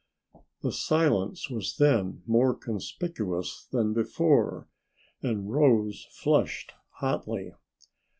The 0.63 0.71
silence 0.71 1.47
was 1.51 1.75
then 1.77 2.23
more 2.25 2.55
conspicuous 2.55 3.67
than 3.71 3.93
before 3.93 4.67
and 5.21 5.51
Rose 5.53 6.07
flushed 6.09 6.71
hotly. 6.93 7.53